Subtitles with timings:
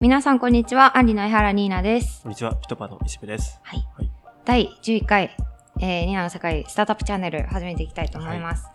[0.00, 0.96] 皆さん、こんにちは。
[0.96, 2.22] アンリの江原ニーナです。
[2.22, 3.58] こんにちは、ピトパの石部です。
[3.64, 3.84] はい。
[3.96, 4.10] はい。
[4.44, 5.36] 第11回、
[5.80, 8.68] えー、ニーナの世界スタートアップチャンネル始めていきたいと思います。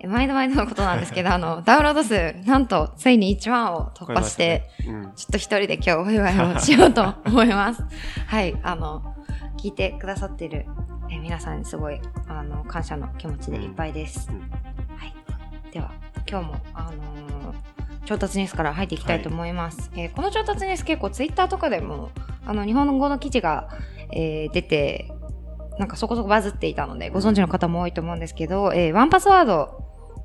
[0.00, 7.82] え毎度毎度のことなんですけど、 あの、ダウンロード数、なんと、ついに1万を突破して、超えましたね、ちょっと一人で今日お祝いをしようと思います。
[8.28, 8.54] はい。
[8.62, 9.14] あの、
[9.56, 10.66] 聞いてくださってる、
[11.08, 11.98] えー皆さんにすごい、
[12.28, 14.28] あの、感謝の気持ちでいっぱいです。
[14.28, 15.14] うんうんはい。
[15.72, 15.90] では、
[16.28, 17.75] 今日も、あのー
[18.06, 19.90] 調達ニュースから入っていきたいと思います。
[19.96, 22.10] えーこの調達ニュース結構ツイッターとかでも、
[22.46, 23.68] あの、日本語の記事が、
[24.12, 25.10] えー出て、
[25.78, 29.82] なんかそこそこバズっていたので、ご存知の方も多いと思うんですけど、えーワンパスワード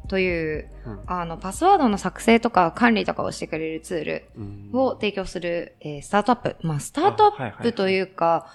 [0.08, 1.00] という、うん。
[1.08, 4.70] あの、パスワードの作成とか管理とかをしてくれるツールうん。
[4.74, 6.56] を提供する、えースタートアップ。
[6.62, 8.00] まあ、スタートアあはいはいはいップとい。
[8.00, 8.48] うか、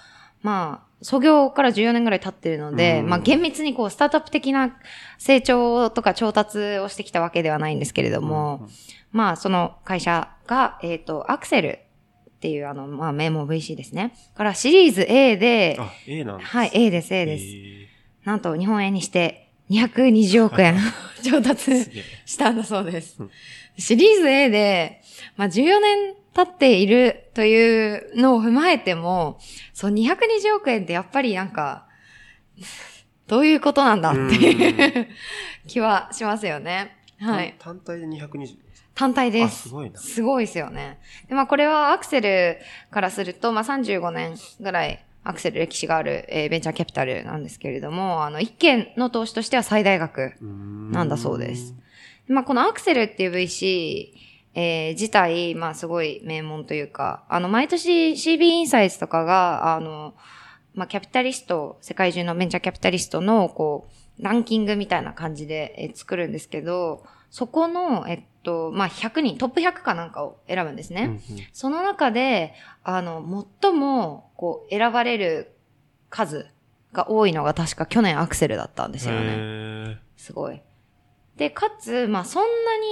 [0.42, 4.76] まあ、創業から14年ぐらい経ってるので、うんまあ、厳密にこう、スタートアップ的な
[5.18, 8.68] 成長とか調達をしてきたわけではないんですけれども、うん
[9.12, 11.78] まあ、その会社が、えっ、と、アクセル
[12.30, 14.14] っていう、あの、まあ、名門 VC ですね。
[14.34, 17.44] からシリーズ A で、あ、A なんですはい、A です、A です。
[17.46, 17.88] え
[18.24, 20.76] なんと、日本円にして、220億円
[21.24, 21.72] 調達
[22.24, 23.30] したんだそうですうん。
[23.78, 25.00] シリーズ A で、
[25.36, 29.38] まあ、14年経っているというのを踏まえても、
[29.72, 31.86] そう、220億円ってやっぱりなんか、
[33.26, 35.08] どういうことなんだっていう
[35.66, 36.96] 気はしますよね。
[37.18, 37.54] はい。
[37.58, 38.56] 単単体で220です。
[38.94, 39.68] 単体であ、す。
[39.68, 39.98] すごいな。
[39.98, 40.98] すごいですよね。
[41.28, 42.58] で、まあこれはアクセル
[42.90, 50.34] からすると、まあ35年ぐらいアクセル歴史がある、えーベンチャーキャピタルなんですけれども、あの、一件の投資としては最大額。
[50.40, 51.74] ななんだそうです。
[52.28, 54.12] まあこのアクセルっていう VC、
[54.58, 60.14] えー自体、まあすごい名門というか、あの、毎年 CB インサイツとかが、あの、
[60.74, 63.86] まあキャピタリスト、世界中のベンチャーキャピタリストの、こ
[64.18, 71.02] う、ランキングみたいな感じで、えー作るんですけど、そこの、えっと、まあ100人、トップ100かなんかを選ぶんですね。
[71.02, 71.20] うんうん
[71.52, 75.52] その中で、あの、最も、こう、選ばれる
[76.08, 76.46] 数
[76.94, 79.34] が多いのが確か去年 Accel だったんですよね。
[79.38, 80.62] へすごい。
[81.36, 82.48] で、かつ、まあそんな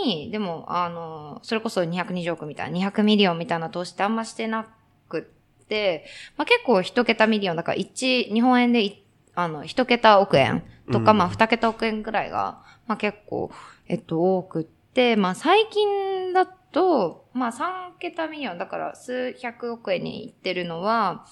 [0.06, 4.66] に、でも、あの、それこそ220億みたいな、200ミリオンみたいな投資ってあんましてな
[5.08, 5.22] くっ
[5.66, 6.04] て、
[6.36, 9.02] まあ結構一桁ミリオンだから、1、日本円でい、
[9.34, 10.62] あの、一桁億円
[10.92, 11.18] とか、うん。
[11.18, 13.50] まあ二桁億円ぐらいが、まあ結構、
[13.88, 21.24] えっと、多くって、まあ最近だと、まあ3桁ミリオン、だから数百億円にいってるのは、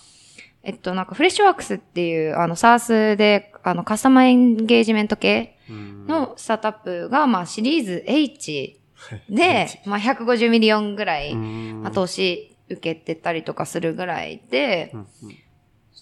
[0.62, 5.59] えっと、なんか Freshworks っていう、あの、 SaaS で、あの、カスタマーエンゲージメント系
[6.06, 8.81] のスタートアップが、まあ、シリーズ H
[9.28, 11.83] で、まあ、150ミリオンぐらい、うん。
[11.83, 14.94] まあ、投資受けてたりとかするぐらいで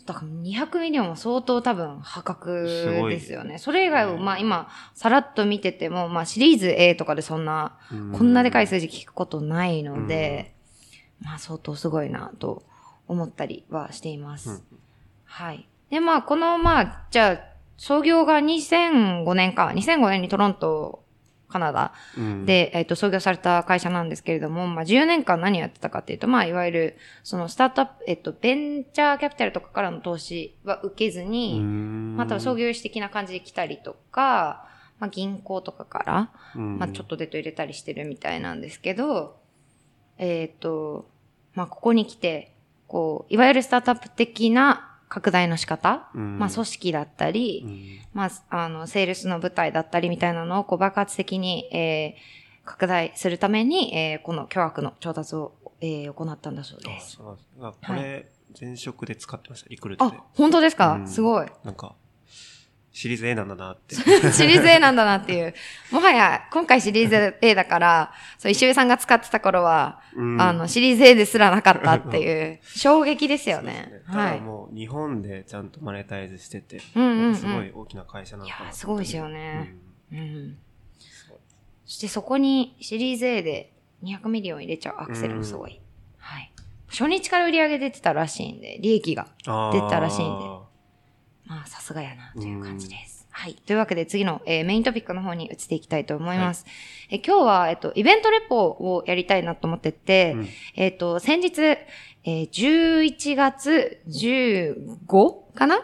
[0.06, 3.58] だから200ミリオンは相当多分破格ですよね。
[3.58, 8.12] それ以外を、ねまあ今、さらっと見てても、まあシリーズ A とかでそんな、うん。
[8.12, 10.54] こんなでかい数字聞くことないので、
[11.20, 12.64] まあ相当すごいなと
[13.08, 14.50] 思ったりはしています。
[14.50, 14.62] うん。
[15.24, 15.68] はい。
[15.90, 17.49] で、まあこの、まあ、じゃあ、
[17.80, 21.02] 創業が2005年か、2005年にトロント、
[21.48, 22.44] カナダうん。
[22.44, 32.16] で、えっ、と、創業された会社なんですけれども、まあ、10年間何をやってたかっていうと、まあ、いわゆる、その、スタートアップ、えっと、ベンチャーキャピタルとかからの投資は受けずに、うん。
[32.18, 34.68] まあ、多分創業主的な感じで来たりとか、
[34.98, 36.78] まあ、銀行とかから、うん。
[36.78, 39.40] まあ、ちょっとデート入れたりしてるみたいなんですけど、
[40.18, 41.08] えっ、と、
[41.54, 42.54] まあ、ここに来て、
[42.86, 57.16] こう、いわゆるスタートアップ的な拡大の仕方、うんまあ、組織だったり、うんまあ、あの、セールスの舞台だったりみたいなのをこう爆発的に、えー、拡大するために、えー、この巨額の調達を、えー、行ったんだそうであす。
[57.16, 61.46] そうですあこれ、前職で使ってました、リクルートであ。、本当ですか、うんすごい。
[61.64, 61.96] なんか、
[62.92, 63.94] シリーズ A なんだなって。
[64.32, 65.54] シリーズ A なんだなっていう。
[65.92, 74.02] もはや、今回シリーズ A だから、そう、石上さんが使ってた頃は、うんあの、シリーズ A ですらなかったっていう、衝撃ですよね。
[74.06, 74.40] ただはい。
[74.40, 79.74] もう日本でちゃんとマネタイズしてて、うんうんうんすごい大きな会社なのかないやすごいですよねね。
[80.12, 80.58] うん。
[80.98, 81.38] すごい
[81.86, 83.72] そしてそこにシリーズ A で
[84.02, 85.80] 200ミリオン入れちゃう Accel もすごい。
[86.18, 86.52] はい。
[86.88, 89.28] 初日から売り上げ出てたらしいんで、利益が。
[89.72, 90.44] 出たらしいんで
[91.50, 93.26] まあ、さすがやな、という感じです。
[93.32, 93.54] はい。
[93.54, 96.64] というわけで次の、えーメイントピックの方に移っていきたいと思います。
[97.10, 100.48] えー今日は、えっと、イベントレポをやりたいなと思ってて、うん。
[100.76, 105.80] えっと、先日、えー11月15かな？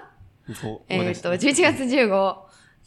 [0.54, 2.36] そうえっ、と、11そうですね月15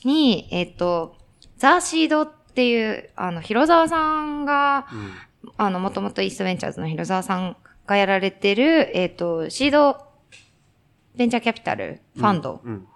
[0.05, 1.17] に、えっ、と、
[1.57, 5.11] ザーシードっていう、あの、広沢さんが、うん。
[5.57, 10.08] あの、もともとイーストベンチャーズの広沢さんがやられてる、えっ、と、シード
[11.19, 12.87] ベンチャーキャピタルファンドうん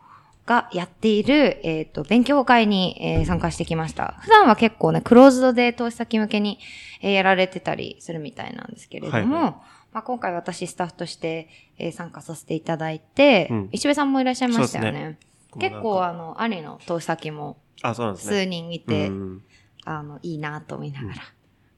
[0.45, 4.17] がやっている、えっ、と、勉強会に、えー参加してきました。
[4.19, 6.59] 普段は結構ね、クローズドで投資先向けに、
[7.01, 9.61] えーやられてたりするみたいなんですけれども、はいは
[9.93, 11.47] まあ、今回私スタッフとして、
[11.77, 15.17] えー参加させていただいて、うん石部さんもいらっしゃいましたよね。
[15.53, 18.43] そうです結構あの、兄の投資先もあ、そうなんですね。
[18.43, 19.43] 数人いて、うん
[19.85, 21.15] あの、いいなと思いながら、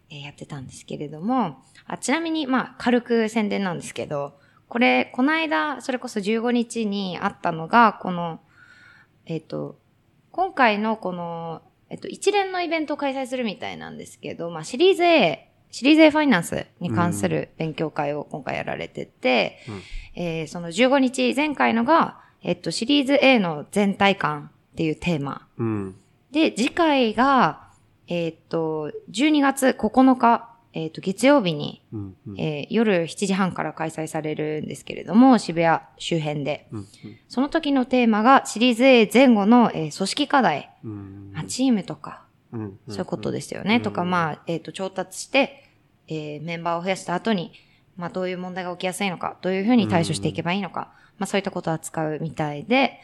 [0.09, 8.39] えーやってたんですけれども、あちなみに、まあ、軽く宣伝なんですけど、これ、この間、それこそ15日にあったのが、この、
[9.25, 9.77] えっ、と、
[10.31, 19.81] 今回のこの、えっ、と、一連のイベントを開催するみたいなんですけど、まあ、シリーズ A、シリーズ A ファイナンスに関する勉強会を今回やられてて、うん。
[20.15, 25.47] えーその15日、前回のが、えっ、と、シリーズ A の全体感っていうテーマ。
[25.57, 25.95] うん。
[26.31, 27.69] で、次回が、
[28.07, 32.15] えーっと、12月9日、えーっと、月曜日に、うん。
[32.27, 32.39] うん。
[32.39, 36.67] えー夜7時半から開催されるんですけれども、渋谷周辺で。
[36.71, 36.87] うん。
[37.29, 41.31] その時のテーマが、シリーズ A 前後の、えー組織課題、うん。
[41.33, 42.79] まあ、チームとか、うん。
[42.89, 43.79] そういうことですよね。
[43.79, 45.63] とか、まあ、えーっと、調達して、
[46.07, 47.53] えーメンバーを増やした後に、
[47.95, 52.99] まあ、どういう問題が起きやすいのか、どういうふうに対処していけばいいのか、まあ、そういったことを扱うみたいで、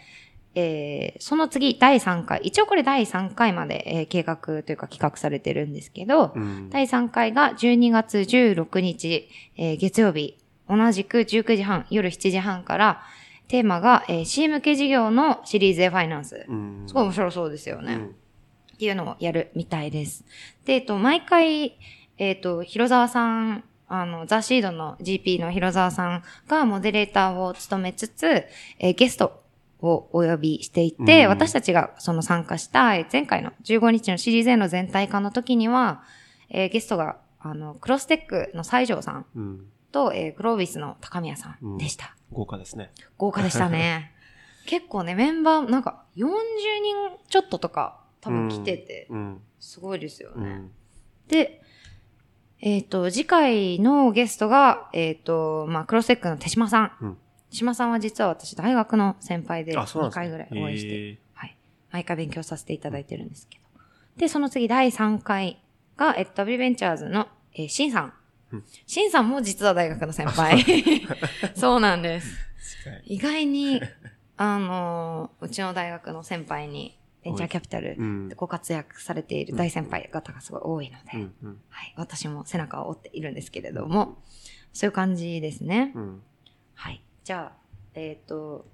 [0.56, 6.70] えーその次、第3回、一応これ第3回まで、えー計画というか企画されてるんですけど、うん。
[6.70, 10.38] 第3回が12月16日、えー月曜日、
[10.70, 13.02] 同じく19時半、夜7時半から、
[13.48, 16.46] テーマが、えー C 向け事業のシリーズ A ファイナンス。
[16.48, 16.84] うん。
[16.88, 17.94] すごい面白そうですよね。
[17.94, 18.16] うん
[18.74, 20.26] っていうのをやるみたいです。
[20.66, 21.78] で、えっと、毎回、
[22.18, 28.44] えっと、広沢さん、あの、ザ・シードの GP の広沢さんがモデレーターを務めつつ、
[28.80, 29.41] えーゲスト
[29.82, 36.04] をお呼びしていて、うん私たちがその参加したえー前回の15日のシリーズ A の全体化の時には、
[36.50, 39.66] えーゲストが、あの、クロステックの西条さんうん。
[39.92, 42.16] と、えーグロービスの高宮さんでした。
[42.32, 42.92] 豪華ですね。
[43.18, 44.12] 豪華でしたね。
[44.68, 46.36] 結構ね、メンバー、なんか40人
[47.28, 49.42] ちょっととか多分来てて、うん。
[49.60, 50.50] すごいですよね。
[50.50, 50.72] うん。
[51.28, 51.62] で、
[52.62, 57.18] えっ、と、次回のゲストが、えっ、と、まあ、クロステックの手島さん。
[57.52, 61.58] 島さんは実は私、大学の先輩で、あ、そうな2んですね回ぐらいお会いして、へはい。
[61.92, 63.82] 毎回勉強させていただいてるんですけど。
[64.18, 65.62] で、その次、第3回
[65.98, 68.14] が、えっと、W ベンチャーズの、えー、シンさん
[68.54, 68.64] うん。
[68.88, 70.64] シンさんも実は大学の先輩。
[71.56, 72.36] そうなんです。
[73.06, 73.82] 意外に、
[74.38, 81.34] あのーうちの大学の先輩に、ベンチャーキャピタルうんでご活躍されている大先輩方がすごい多いので、うん。
[81.44, 81.62] うん。
[81.70, 81.94] はい。
[81.98, 84.18] 私も背中を追っているんですけれども、
[84.74, 85.92] そういう感じですね。
[85.96, 86.24] うん。
[86.74, 87.04] はい。
[87.24, 87.58] じゃあ、
[87.94, 88.66] えっ、と、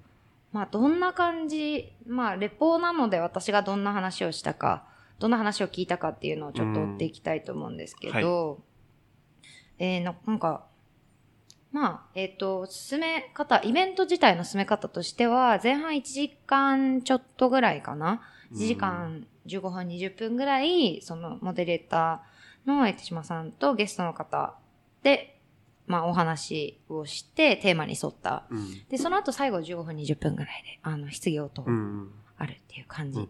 [0.52, 4.86] まあ、どんな感じ、まあ、レポーなので私がどんな話をしたか、
[5.18, 8.60] どんな話を聞いたかっていうのをちょっと追っていきたいと思うんですけど、
[9.78, 10.66] えーな、なんか、
[11.70, 18.22] まあ、えっ、と、進め方、イベント自体の進め方としては、前半1時間ちょっとぐらいかな。
[18.52, 24.54] 1時間15分、20分ぐらい、そのモデレーターの手島さんとゲストの方
[25.02, 25.37] で、
[25.88, 28.44] まあお話をして、テーマに沿った。
[28.50, 28.88] うん。
[28.88, 32.12] で、その後最後15分、20分ぐらいで、あの、質疑応答うん。
[32.36, 33.18] あるっていう感じ。
[33.18, 33.28] うん。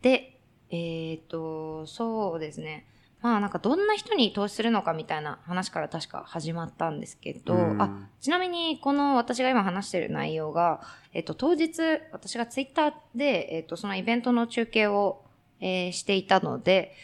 [0.00, 0.40] で、
[0.70, 2.86] えっ、と、そうですね。
[3.24, 10.82] まあなんかどんな人に投資するのかみたいな話から確か始まったんですけど、うんあ、ちなみにこの私が今話してる内容が、
[11.14, 11.80] えっ、と当日
[12.12, 15.24] 私がツイッターで、えっ、とそのイベントの中継を、
[15.60, 16.94] えーしていたので、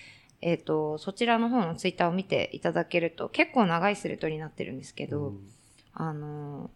[0.42, 5.34] えっ、とそちらの方のツイッターを見ていただけると結構長いスレッドになってるんですけど、
[5.94, 6.70] あのー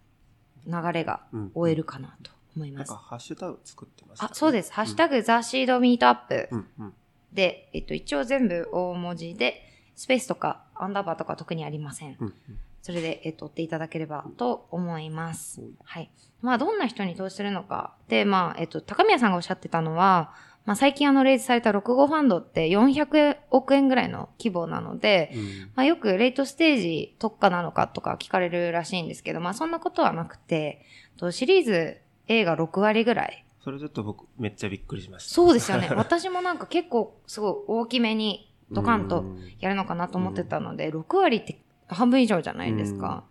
[0.67, 2.89] 流れがうん終えるかなと思います。
[2.89, 4.31] なんか、ハッシュタグ作ってましたね。
[4.33, 4.73] あ、そうです。
[4.73, 6.67] ハッシュタグザシードミートアップうん。
[6.79, 6.95] うん。
[7.33, 9.61] で、えっと、一応全部大文字で、
[9.97, 12.17] スペースとかアンダーバーとか特にありません。
[12.19, 12.35] うん。
[12.83, 15.75] それで、えっと、追っていただければと思いますうん。
[15.85, 16.11] はい。
[16.43, 17.95] まあ、どんな人に投資するのか。
[18.09, 20.33] で、まあ、えっと、高宮さんがおっしゃってたのは、
[20.65, 25.43] まあ、最近あの、レイズされた6号ファンドって400億円ぐらいの規模なので、うん。
[25.75, 30.81] まあ、よくレイトステージ特化なのかとか聞かれるらしいんですけど、まあ、そんなことはなくて、
[31.19, 35.35] とシリーズ A が6割ぐらいそれちょっと僕、めっちゃびっくりしました。
[35.35, 35.89] そうですよね。
[35.97, 43.25] 私もなんか結構すごい大きめにドカンとうんやるのかなと思ってたので、6割って半分以上じゃないですか。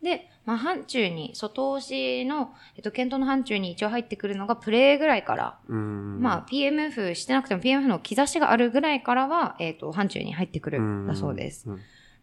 [0.00, 6.20] で、まあ、範疇に、外押しの、えっと、検討の範疇に一応入ってくるのがプレイぐらいから、うん。
[6.20, 11.70] まあ、PMF してなくても PMF の兆しがあるぐらいからは、えっと、範疇に入ってくるんだそうです。
[11.70, 11.76] うん。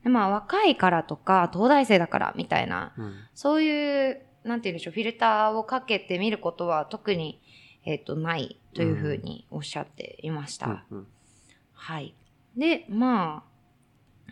[0.03, 3.13] でまあ、若いからとか、東大生だからみたいな、うん。
[3.33, 7.41] そういう、なんて言うんでしょう、フィルターをかけてみることは特に、
[7.85, 10.83] えっ、と、ないというふうにおっしゃっていました。
[10.91, 11.07] うん。
[11.73, 12.13] はい。
[12.57, 13.48] で、まあ、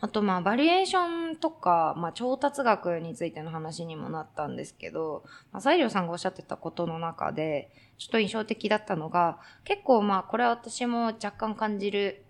[0.02, 12.24] あと、まあ、バリエーションとか、まあ、調達額についての話にもなったんですけど、まあ、西良さんがおっしゃってたことの中で、ちょっと印象的だったのが、結構、まあ、これは私も若干感じる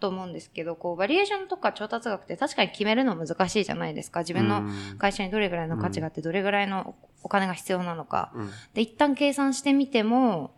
[0.00, 4.20] と思うんですけど、こう、バリエーションとか調達額って確かに決めるの難しいじゃないですか。
[4.20, 4.62] 自分の
[4.98, 8.32] 会社にどれぐらいの価値があって、どれぐらいのお金が必要なのか。
[8.34, 10.54] うんで、一旦計算してみても、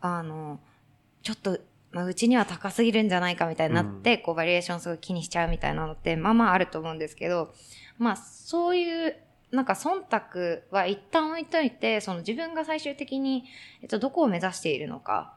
[0.00, 0.60] あの、
[1.22, 1.58] ちょっと、
[1.94, 7.54] まあ、うちには高すぎるんじゃないかみたいになって、こう、バリエーションすごい気にしちゃうみたいなのって、まあまああると思うんですけど、
[7.98, 9.16] まあ、そういう、
[9.52, 13.44] なんか忖度は一旦置いといて、その自分が最終的に、
[13.80, 15.34] えっと、どこを目指しているのか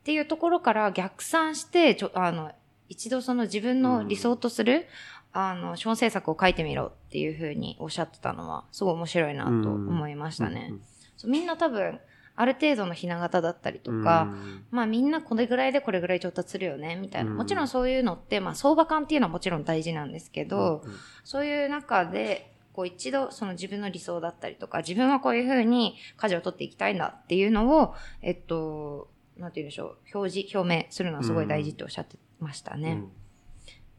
[0.00, 2.52] っていうところから逆算して、ちょ、あの、
[2.88, 4.86] 一度その自分の理想とする、
[5.32, 10.68] あの、資本政策を書いてみろっていうふうにおっしゃってたのは、すごい面白いなと思いましたね。
[10.70, 10.80] うん
[11.16, 12.00] そうみんな多分、
[12.40, 13.96] ある程度のひな形だったりとか、
[14.32, 17.30] うんまあみんなこれぐらいでこれぐらい調達するよね、みたいな。
[17.30, 20.92] うんもちろんそういうのって、まあ相場感っていうのはもちろん大事なんですけど、うん
[21.24, 32.92] そういう中で、こう一度その自分の理想だったりとか、自分はこういうふうに舵を取っていきたいんだっていうのを、えっと、なんて言うんでしょう、表示、表明するのはすごい大事っておっしゃってましたね。
[32.92, 33.12] うん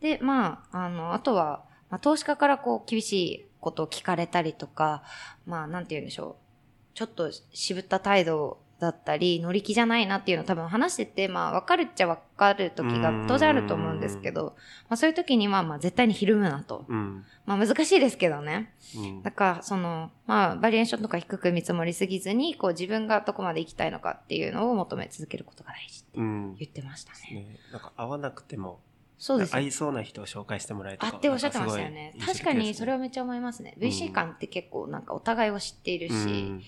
[0.01, 5.03] で、まあ、あの、あとは、まあ、投資家からこう、厳しいことを聞かれたりとか、
[5.45, 6.50] まあ、なんて言うんでしょう。
[6.93, 14.55] ちょっと渋った態度だったり、乗り気じゃないなっていうのを多分話してて、まあ、わかるっちゃわかる時が当然あると思うんですけど、
[14.89, 16.85] まあ、そういう時には、まあ、絶対にひるむなと。
[16.89, 18.73] うんまあ、難しいですけどね。
[18.95, 27.19] うんだから、その、まあ、バリエーションとか低く見積もりすぎずに、こう、自分がどこまで行きたいのかっていうのを求め続けることが大事ってうん言ってましたね。
[27.31, 28.79] ねなんか合わなくても
[29.21, 32.15] そうですよ合いそうな人を紹介してもらえるとかあっておっしゃってましたよね。
[32.25, 33.75] 確かにそれはめっちゃ思いますね。
[33.77, 36.63] うん VC 間って結構なんかお互いを知っているし、うん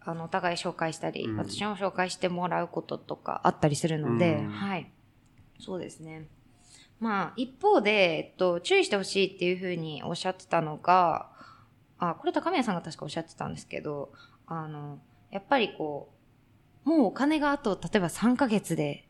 [0.00, 4.90] あの、お互い紹介したり、うん私も紹介してもらうこととかあったりするので、うんはい。
[5.60, 6.28] そうですね。
[6.98, 11.28] まあ、一方で、えっと、注意してほしいっていうふうにおっしゃってたのが、
[11.98, 14.12] あ、これ高宮さんが確かおっしゃってたんですけど、
[14.46, 14.98] あの、
[15.30, 16.14] やっぱりこ
[16.86, 19.06] う、もうお金があと、例えば3ヶ月で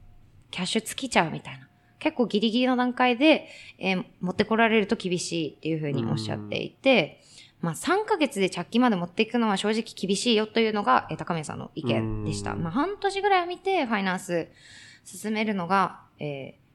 [0.50, 1.68] キャッシュ尽きちゃうみたいな。
[1.98, 3.48] 結構ギリギリの段階で、
[3.78, 7.20] えー持ってこられると厳しいっていうふうにおっしゃっていて、
[7.60, 12.52] まあ3ヶ月で着金まで持っていくのは正直厳しいよというのが、えー高宮さんの意見でした。
[12.52, 14.48] うんまあ半年ぐらいを見てファイナンス
[15.04, 16.66] 進めるのが、えー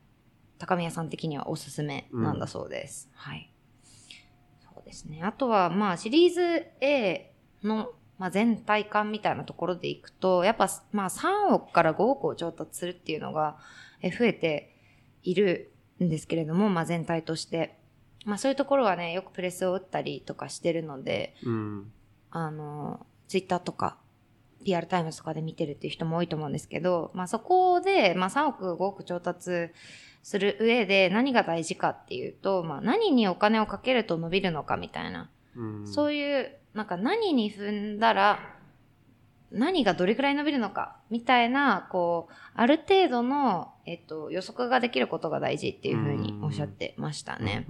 [0.59, 3.09] 高宮さん的にはおすすめなんだそうです。
[3.15, 3.49] はい。
[4.63, 5.21] そうですね。
[5.23, 7.31] あとは、まあシリーズ A
[7.63, 13.57] の、まあ、全体感みたいなところでいくと、やっぱ、まあ3億から5億を調達するっていうのが、
[14.03, 14.70] えー増えて
[15.23, 15.71] いる
[16.03, 17.77] んですけれども、まあ全体として。
[18.25, 21.91] まあそういうところはね、よくプレスを打ったりとかしてるので、うん
[22.29, 23.97] あの、ツイッターとか、
[24.63, 29.71] PR タイムズとかで見てるっていう人も多いと思うんですけど、まあそこで、まあ3億、5億調達
[30.23, 35.29] する上で何が大事かっていうと、まあ何にお金をかけると伸びるのかみたいな。
[35.55, 38.39] うんそういう、なんか何に踏んだら、
[39.51, 47.67] 何がどれくらい伸びるのか、みたいな、こう、ある程度の、えっと、予測ができることが大事っていうふうにおっしゃってましたね。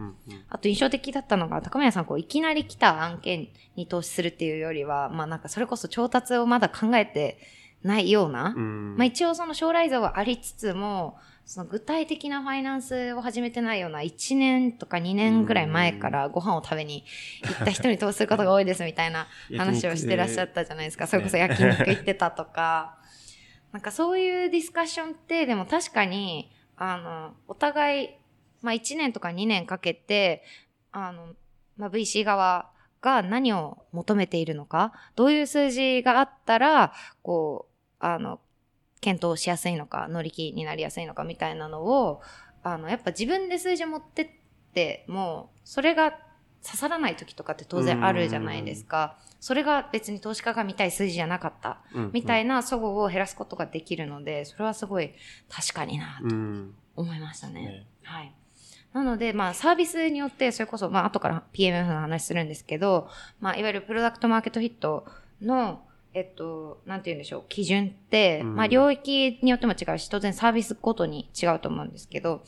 [0.49, 7.39] あと印象的だったのが、高宮さん、こう、いきなり来た案件に投資するっていうよりは、まあなんかそれこそ調達をまだ考えて
[7.83, 8.95] ないような、うん。
[8.97, 17.03] まあ一応その将来像はありつつも、その具体的なファイナンスを始めてないような1年とか2年ぐらい前からご飯を食べに
[17.43, 21.07] 行った人に投資することが多いですみたいな 話をしてらっしゃったじゃないですか。
[21.07, 22.97] それこそ焼肉行ってたとか。
[23.71, 28.09] なんかそういうディスカッションって、でも確かに、あの、お互い、
[28.61, 30.43] まあ1年とか2年かけて、
[30.91, 31.35] あの、
[31.77, 32.69] まあ VC 側
[33.01, 36.93] が何を求めているのか、どういう数字があったら、
[37.23, 38.41] こう、あの、
[39.01, 42.21] 検討しやすいのか、乗り気になりやすいのかみたいなのを、
[42.63, 44.29] あの、やっぱ自分で数字持ってっ
[44.73, 46.11] ても、それが
[46.63, 49.17] 刺さらない時とかって当然あるじゃないですか。
[49.39, 51.81] それが別に投資家が見たい数字じゃなかった。
[51.93, 55.13] うんみたいな齟齬を減らすことができるので、それはすごい
[55.49, 57.61] 確かになとうん思いましたね。
[57.61, 58.33] ねはい。
[58.93, 63.07] なので、まあ、サービスによって、それこそ、まあ、後から PMF の話するんですけど、
[63.39, 65.05] まあ、いわゆるプロダクトマーケットフィット
[65.41, 65.81] の、
[66.13, 68.55] えっと、なんて言うんでしょう、基準って、うん。
[68.55, 72.43] まあ、領域によっても違うし、当然サービスごとに違うと思うんですけど、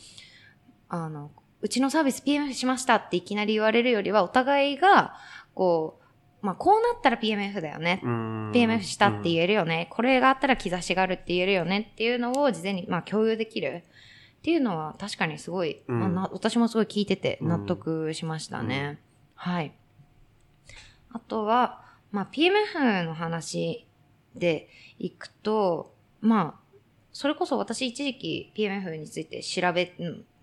[0.89, 5.15] あの、うちのサービス PMF しましたっていきなり言われるよりは、お互いが、
[5.55, 5.99] こ
[6.41, 8.01] う、まあ、こうなったら PMF だよね。
[8.03, 8.51] うん。
[8.51, 11.89] PMF したって言えるよね、これがあったら兆しがあるって言えるよね。
[11.93, 13.83] っていうのを事前にまあ共有できる。
[14.39, 15.99] っていうのは確かにすごい、うん。
[16.01, 18.99] まあな私もすごい聞いてて納得しましたね。
[19.35, 19.71] はい。
[21.13, 21.81] あとは、
[22.13, 23.85] まあ PMF の話
[24.35, 26.63] でいくと、まあ、
[27.11, 29.93] それこそ私一時期 PMF について調べ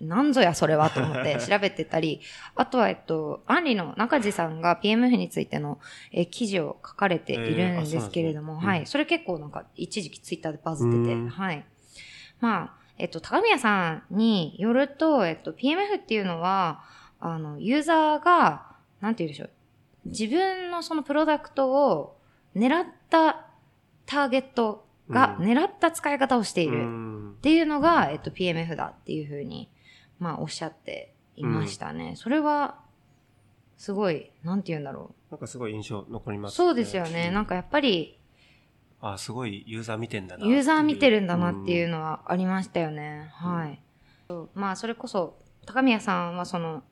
[0.01, 2.21] なんぞやそれはと思って 調べてたり、
[2.57, 5.79] あとは、えっと、アンリの中地さんが PMF についての
[6.13, 8.87] え記事を書かれているんですけれども、えーはい。
[8.87, 11.65] それ結構なんか一時期ツイッターでバズっててうん、はい。
[12.41, 16.83] まあ、えっと、高宮さんによると、えっと、PMF っていうのは、
[17.21, 19.51] あの、ユーザーが、なんて言うんでしょう。
[20.05, 22.19] 自分のそのプロダクトを
[22.57, 23.47] 狙った
[24.07, 26.79] ターゲットが、うん狙った使い方をしている。
[26.79, 29.71] うんっていうのが、えっと、PMF だっていうふうに、
[30.19, 32.13] まあ、おっしゃっていましたね。
[32.17, 32.81] それは、
[33.79, 36.41] すごい、なんて言うんだろなんかすごい印象残りう。
[36.41, 37.31] ますそうですよね。
[37.31, 38.19] なんかやっぱり、
[39.01, 40.47] あ、すごいユーザー見てんだな。
[40.47, 42.01] ユーザー見てるんだなっていうの。
[42.01, 43.31] のはありましたよね。
[43.33, 43.81] はい。
[44.55, 46.83] まあ、それこそ、高宮さんはその、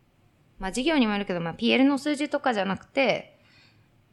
[0.58, 3.38] まあ、事業にもよるけど、まあ、PL の数字とかじゃなくて、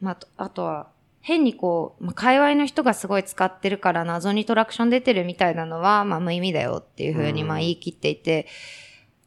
[0.01, 0.87] まあ、とあとは、
[1.21, 7.47] 変にこう、まあ、界隈の人がすごい使ってるから謎にトラクション出てるみたいなのは、まあ、無意味だよっていうふうに、うん。
[7.47, 8.47] まあ、言い切っていて、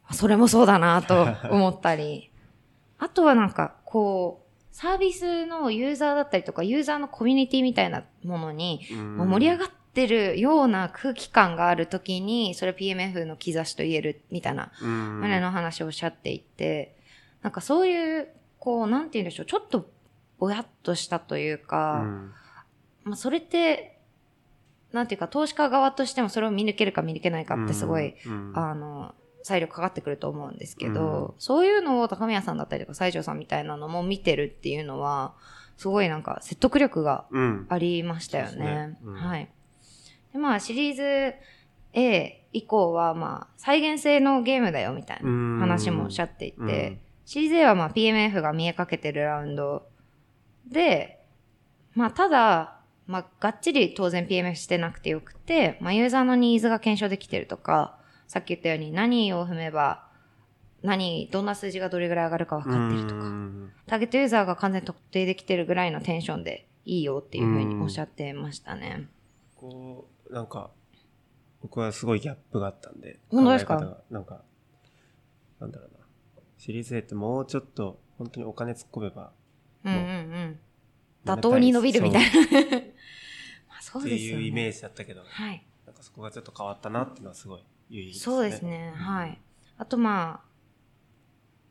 [0.07, 2.31] あそれもそうだなと 思ったり、
[2.99, 9.17] あとはなんか、こう、サービスのユーザーだったりとか、ユーザーのコミュニティみたいなものに、うん。
[9.17, 15.19] もう盛り上がってるような空気感があるときに、それ PMF の兆しと言えるみたいな、うん。
[15.19, 16.95] 胸の話をおっしゃっていて、
[17.41, 18.27] なんかそういう、
[18.59, 19.89] こう、なんて言うんでしょう、ちょっと
[20.37, 22.33] ぼやっとしたといううか、ん
[23.03, 23.99] まあそれって、
[24.91, 35.33] なんていうか、投資家側としてもそれを見抜けるか見抜けないかってすごい、うんあの、裁量かかってくると思うんですけど、うんそういうのを高宮さんだったりとか西条さんみたいなのも見てるっていうのは、
[35.77, 37.65] すごいなんか説得力がうん。
[37.69, 38.97] ありましたよねね。
[39.03, 39.49] うんはい。
[40.33, 41.35] で、まあ、シリーズ
[41.93, 49.87] A 以降は、まあ、再現性のゲームだよみたいなうん話もおっしゃっていて、うんシリーズ A はまあ PMF が見えかけてるラウンド
[50.67, 51.19] で、
[51.93, 60.07] まあ、ただ、まあ、がっちり当然 PMF してなくてよくて、まあ、ユーザーのニーズが検証できてるとか、さっき言ったように何を踏めば、
[60.81, 69.07] 何、どんな数字がどれぐらい上がるか分かってるとか、うんターゲットユーザーが完全に特定できてるぐらいのテンションでいいよっていうふうにおっしゃってましたね。
[69.55, 70.71] こう、なんか、
[71.61, 73.19] 僕はすごいギャップがあったんで。
[73.29, 73.97] 本当ですか？
[74.09, 74.43] なんか、
[75.59, 75.98] なんだろうな。
[76.59, 79.31] シリーズ A ってもうちょっと、本当にお金突っ込めば、
[79.85, 80.59] うんうんうん。
[81.25, 82.29] 妥当に伸びるみたいな。
[83.69, 84.43] まあ そってうですよね。
[84.43, 85.65] いうイメージだったけど、はい。
[85.85, 88.35] なんかそこがちょっと変わったなっていうのはすごい有意義ですね。
[88.35, 88.93] そうですね。
[88.93, 89.41] はい。
[89.77, 90.49] あとまあ、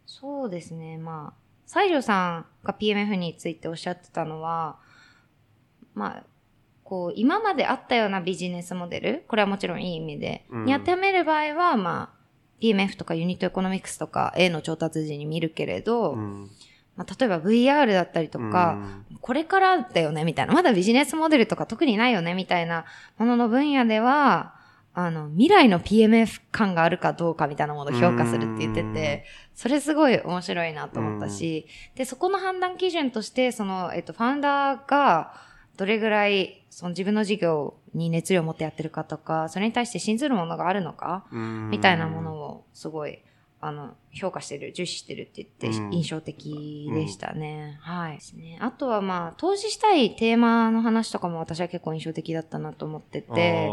[0.06, 0.96] そうですね。
[0.96, 4.78] まあ、西条さんが PMF についておっしゃってたのは、
[5.94, 6.24] まあ、
[6.82, 12.17] こう、今まであったようなビジネスモデル、これはもちろんいい意味で、うんに当てはめる場合は、まあ、
[12.60, 16.50] PMF とかユニットエコノミクスとか A の調達時に見るけれど、うん。
[16.96, 18.76] まあ、例えば VR だったりとか、
[19.20, 20.52] これからだよね、みたいな。
[20.52, 22.86] まだビジネスモデルとか特にないよね、みたいな
[23.18, 24.56] ものの分野では、
[24.94, 35.34] あの、未来の PMF 感があるかどうかみたいなものを評価するって言ってて、それすごい面白いなと思ったし、で、そこの判断基準として、その、えっと、ファウンダーが、
[35.76, 43.20] どれぐらい、その自分の事業に熱量を持ってやってるかとか、それに対して信ずるものがあるのか、うん、みたいなものをすごい、
[43.60, 47.78] あの、評価してる、重視してるって言って、うん印象的でしたね。
[47.80, 48.16] はい。
[48.16, 53.68] ですねあとはまあ、投資したいテーマの話とかも私は結構印象的だったなと思ってて、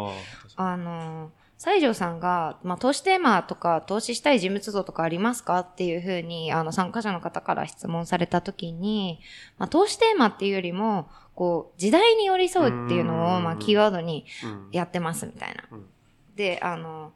[0.55, 9.19] あーあの、西条さんが、まあ、投資テーマとか、投資したい人物像とかありますかっていうふうに、あの、参加者の方から質問されたときに、
[9.57, 15.63] まあ、投資テーマっていうよりも、こう、時代に寄り添うっていうのを、うんまあ、キーワードにうんやってますみたいな。
[15.71, 15.85] うん
[16.35, 17.13] で、あの、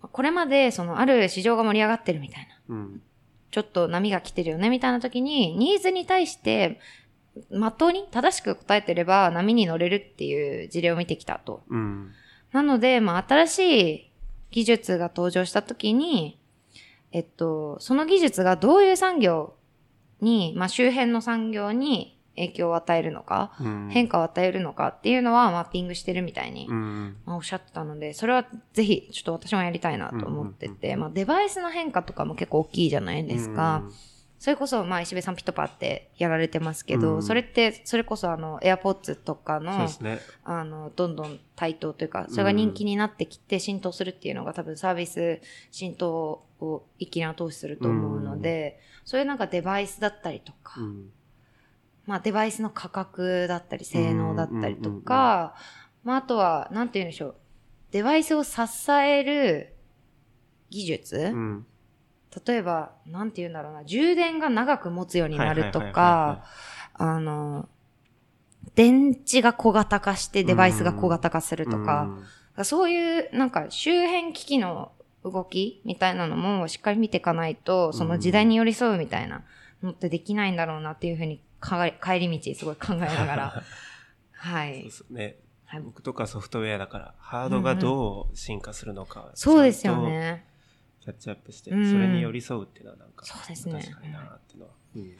[0.00, 2.74] これまで、その、ある市場が盛り上がってるみたいな。
[2.74, 3.02] うん。
[3.50, 6.80] ちょっと波が来てるよね、みたいな時に、ニーズに対して、
[7.50, 11.62] まっとうに正しく答えてれば波に乗れるっていう事例を見てきたと。
[11.68, 12.12] うん。
[12.52, 13.58] なので、まあ、新し
[13.90, 14.10] い
[14.50, 16.38] 技術が登場した時に、
[17.10, 19.54] えっと、その技術がどういう産業
[20.20, 23.88] に、まあ、周辺の産業に影響を与えるのか、うん。
[23.90, 27.16] 変化を与えるのかっていうのはマッピングしてるみたいに、うん。
[27.26, 33.82] まあ、おっしゃってたので、それはぜひ、ちょっと私もやりたいなと思ってて、まあ、デバイスの変化とかも結構大きいじゃないですか。
[34.42, 39.66] それこそ、まあ、石部さんピトパってやられてますけど、うんそれって、それこそあの、AirPods とかうん。
[39.66, 40.20] そうのね。
[40.42, 51.12] あの、どんどん台頭というか、それが人気になってきて浸透するっていうのが多分サービス浸透を一気に後押しすると思うので、そういうなんかデバイスだったりとか、うん。
[52.06, 55.54] まあデバイスの価格だったり、性能だったりとか、
[56.02, 57.34] まああとは、なんて言うんでしょう。
[57.92, 59.76] デバイスを支える
[60.68, 61.66] 技術、うん。
[62.46, 66.44] 例えば、なんて言うんだろうな、充電が長く持つようになるとか、
[66.94, 67.68] あの、
[68.74, 72.08] 電池が小型化してデバイスが小型化するとか、
[72.64, 74.92] そういうなんか周辺機器の
[75.24, 79.44] 動きみたいなのもしっかり見ていかないと、その時代に寄り添うみたいな
[79.82, 83.64] のってできないんだろうなっていうふうにか帰り道すごい考えながら、
[84.32, 84.82] はそうい。
[84.84, 85.36] ですね。
[85.66, 90.44] はい僕とかソフトウェアだから、ハードがどう進化するのか、そうですよね。
[91.02, 91.90] キャッチアップして、うん。
[91.90, 93.80] それに寄り添うっていうのはなんか、そうですね。
[93.80, 94.72] 確かになっていうのは。
[94.96, 95.16] うん。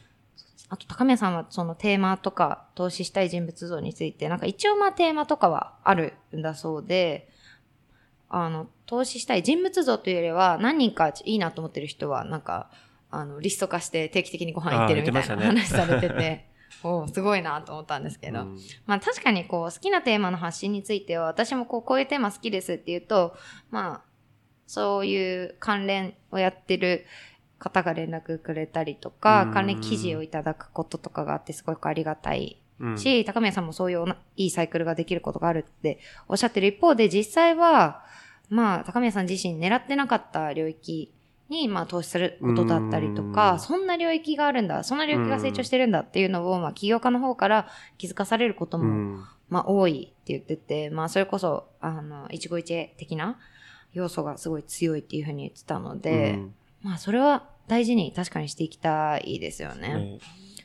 [0.68, 7.28] あと、高宮さんはそのテーマとか、投資したい人物像について、なんか一応まあテーマとかはあるんだそうで、
[8.28, 12.70] あの、投資したい人物像というよりは、何人かいいなと思ってる人は、なんか、
[13.10, 16.48] あの、リスト化して定期的にご飯行ってるみたいな話されてて、
[16.82, 18.58] おーすごいなと思ったんですけど、うん。
[18.86, 23.36] まあ確かにこう好きなテーマの発信については私もこうこういうテーマ好きですって言うと、
[23.70, 24.11] まあ
[24.72, 27.04] そういう関連をやってる
[27.58, 29.52] 方が連絡くれたりとかう、ん。
[29.52, 32.56] 関連記事をいただくこととかがあってすごくありがたい。
[32.80, 32.98] うん。
[32.98, 34.06] し、高宮さんもそういう
[34.38, 38.02] いいサイクルができることがあるっておっしゃってる一方で実際は、
[38.48, 41.12] まあ高宮さん自身狙ってなかった領域
[41.50, 43.60] に、まあ投資することだったりとうか、ん。
[43.60, 49.24] そんな領域があるんだ、そんな領域が成長してるんだっていうのを、まあ起業家の方から気づかされることも、うん。
[49.50, 53.38] まあ多いって言ってて、まあそれこそ、あの、一期一会的な
[53.92, 59.94] 要素がすごい強いっていうふうに言ってたので、うんまあそれは大事に確かにしていきたいですよね。
[59.94, 60.18] ね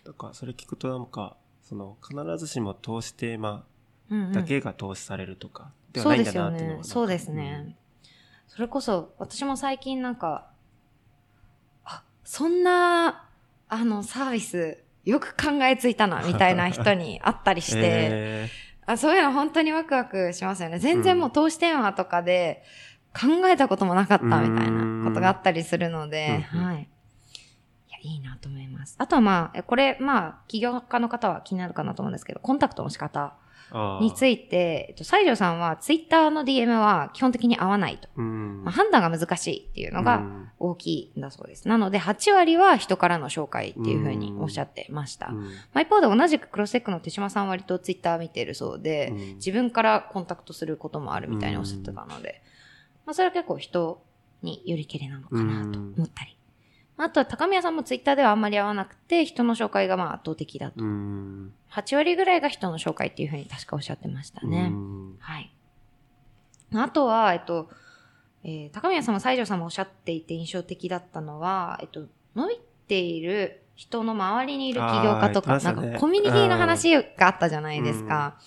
[0.04, 3.66] だからそれ聞くとなんか、その必ずしも投資テーマ
[4.10, 6.84] うんうんだけが投資されるとかではそうないんだですよねなっていうのは。
[6.84, 7.76] そうですね。
[8.48, 10.50] それこそ、私も最近なんか、
[11.84, 13.30] あ、そんな、
[13.70, 18.50] あの、サービス、よく考えついたな、みたいな人に会ったりして、 え
[18.88, 20.80] あそういうの本当にワクワクしますよね。
[20.80, 22.63] 全然もう投資テーマとかで
[23.17, 26.89] 考えたこともなかったみたいなことがあったりするので、はい。
[27.89, 28.95] いや、いいなと思います。
[28.97, 38.08] あとはまあ、えこれ、まあ、起業家の方は気になるかなと思うんですけど、コンタクトの仕方ーについて、えっと、西条さんはツイッターの DM は基本的に合わないと。
[38.17, 41.67] うんまあ、判断が難しいっていうのがうん大きいんだそうです。
[41.67, 45.27] なので、8割は人からの紹介っていうふうにおっしゃってました。
[45.27, 52.41] うんまあ、一方で同じくクロステックの手島さんは割とツイッター見てるそうで、うん自分からコンタクトすることもあるみたいにおっしゃってたので、
[53.08, 54.04] まあ、それは結構人
[54.43, 56.38] によりけりなのかなと思ったり。
[56.98, 60.84] あとは高宮さんもツイッターではあんまり合わなくて、人の紹介がまあ圧倒的だと。
[60.84, 64.70] うん8割ぐらいが人の紹介っていうふうに確かおっしゃってましたね。
[64.74, 65.50] うんはい。
[66.74, 67.70] あとは、えっと、
[68.43, 78.38] えー高宮さんも西条さんもおっしゃっていて印象的だったのは、えっと、伸びている人の周りにいる起業家とか、なんかコミュニティの話があったじゃないですか。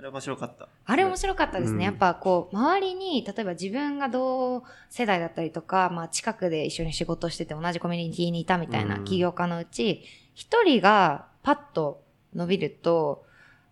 [0.00, 0.68] あれ面白かった。
[0.86, 1.76] あれ面白かったですね。
[1.76, 10.02] うんやっぱこう、周りに、例えば自分が同世代だったりとか、まあ近くで一緒に仕事してて同じコミュニティにいたみたいなうん起業家のうち、
[10.34, 12.02] 一人がパッと
[12.34, 13.24] 伸びると、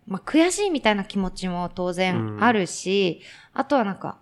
[0.06, 3.22] まあ悔しいみたいな気持ちも当然あるし、
[3.54, 4.18] あとはなんか、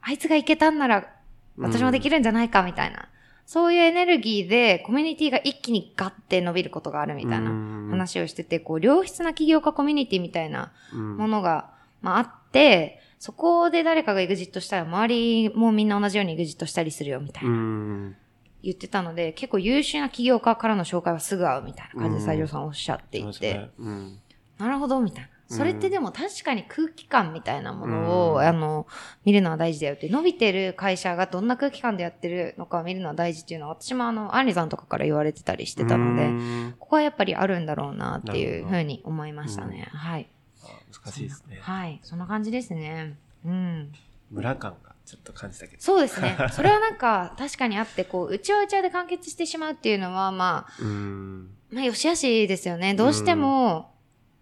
[0.00, 1.12] あいつがいけたんなら
[1.58, 3.08] 私もできるんじゃないかみたいな、
[3.48, 11.70] そういうエネルギーでコミュニティが一気にガッて伸びることがあるみたいなな話をしてて、こう、良質な起業家コミュニティみたいなもものが、
[12.02, 18.16] まあ、あって、そこで誰かがエグジットしたら周りもみんな同じようにエグジットしたりするよみたいな、うん。
[18.62, 22.36] 言ってたので、結構優秀な起業家からの紹介はすぐ会うみたいな感じでうん。
[22.36, 23.70] 西条さんおっしゃっていて、ね。
[23.78, 24.18] うん。
[24.58, 25.30] なるほどみたいな。
[25.48, 28.86] それってでも確かに空気感みたいなものを、うんあの、
[29.24, 39.88] 見るのは大事だよって、伸びてる会社がどんな空気感でやってるのかを見るのは大事っていうのは、私もあの、アンリさんとかから言われてたりしてたので、うんここはやっぱりあるんだろうなっていうふうに思いましたね。
[39.92, 40.28] はい。
[40.62, 41.58] あ難しいですね。
[41.60, 42.00] はい。
[42.02, 43.18] そんな感じですね。
[43.44, 43.92] うん。
[44.30, 45.82] 村感がちょっと感じたけど。
[45.82, 46.36] そうですね。
[46.52, 51.50] それはなんか、確かにあって、こう、うちはうちわで完結してしまうっていうのは、まあ、 うん。
[51.70, 52.94] まあ、よしあしですよね。
[52.94, 53.94] どうしても、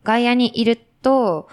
[0.05, 1.49] 外野にいると、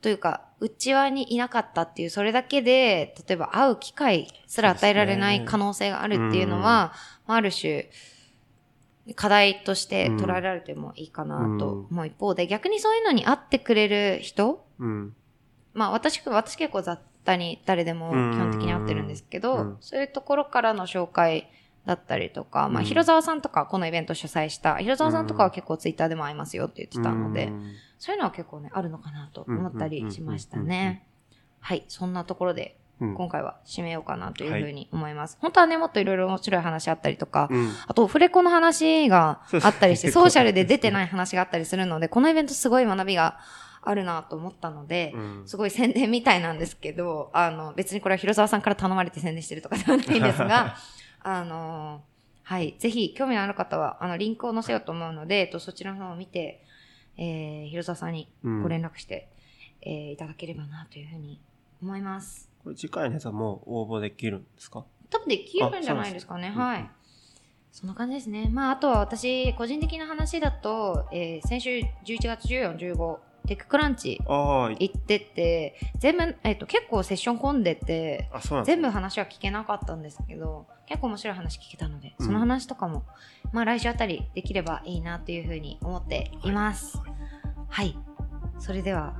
[0.00, 6.92] というか、内輪にいなかったっていう、それだけで、例えば会う機会すら与えられない可能性があるっていうのは、
[7.26, 7.90] まあある種、
[9.16, 15.16] 課題として捉えられてもいいかなと思う一方で、逆にそういうのに会ってくれる人うん。
[15.74, 19.76] まあ私、私結構雑多に誰でも基本的に会ってるんですけど、うん。
[19.80, 21.50] そういうところからの紹介
[21.86, 22.86] だったりとか、まあうん。
[22.86, 27.72] 広沢さんとかこのイベント主催した、広沢さんとかは結構ツイッターでも会いますよって言ってたので、うん。
[27.98, 31.06] そういうのは結構ね、あるのかなと思ったりしましたね。
[31.60, 33.14] はい、そんなところでうん。
[33.14, 35.38] 今回は締めようかなというふうに思います。
[35.40, 37.72] 本当はね、もっといろいろ面白い話あったりとか、うん。
[37.86, 43.38] あと、オフレコの話があったりして、ソーシャルで出てない話があったりするので、このイベントすごい学びが
[43.82, 45.42] あるなと思ったので、うん。
[45.46, 50.76] すごい宣伝みたいなんですけど、あの、別にこれは広沢さんから頼まれて宣伝してるとかではないんですが、
[51.22, 52.02] あの、
[52.42, 56.64] はい、ぜひ興味のある方は、あの、リンクを載せようと思うので、えっと、そちらの方を見て、
[57.16, 58.28] えー、広沢さんに
[58.62, 59.28] ご連絡して、
[59.82, 61.40] えーいただければなというふうに
[61.82, 62.50] 思います。
[62.62, 64.84] これ次回のやつはもう応募できるんですか？
[65.08, 66.48] 多分できるんじゃないですかね。
[66.48, 66.90] あそうなん。
[67.72, 68.48] そんな感じですね。
[68.52, 73.18] まあ、あとは私、個人的な話だと、えー先週11月14、15、
[73.50, 78.30] テッククランチ行ってて、全部、えっ、と、結構セッション混んでて、
[78.64, 83.02] 全部話は聞けなかったんですけど、結構面白い話聞けたので、うんその話とかも、
[83.52, 87.02] まあ来週あたりできればいいなというふうに思っています。
[87.68, 87.98] はい。
[88.60, 89.16] それでは、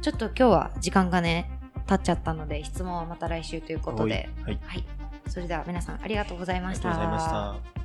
[0.00, 1.50] ちょっと今日は時間がね、
[1.88, 4.60] 経っちゃったので、質問はまた来週ということで、はい。
[4.64, 4.84] はい。
[5.26, 6.90] それでは皆さんありがとうございました。
[6.90, 7.81] ありがとうございました。